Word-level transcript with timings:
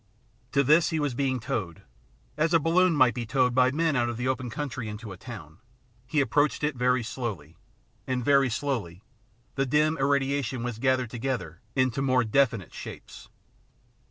To 0.53 0.63
this 0.63 0.89
he 0.89 0.99
was 0.99 1.13
being 1.13 1.39
towed, 1.39 1.83
as 2.35 2.55
a 2.55 2.59
balloon 2.59 2.95
might 2.95 3.13
be 3.13 3.27
towed 3.27 3.53
by 3.53 3.69
men 3.69 3.95
out 3.95 4.09
of 4.09 4.17
the 4.17 4.27
open 4.27 4.49
country 4.49 4.89
into 4.89 5.11
a 5.11 5.15
town. 5.15 5.59
He 6.07 6.21
approached 6.21 6.63
it 6.63 6.75
very 6.75 7.03
slowly, 7.03 7.55
and 8.07 8.25
very 8.25 8.49
slowly 8.49 9.03
the 9.53 9.67
dim 9.67 9.99
irradiation 9.99 10.63
was 10.63 10.79
gathered 10.79 11.11
together 11.11 11.61
into 11.75 12.01
more 12.01 12.23
definite 12.23 12.73
shapes. 12.73 13.29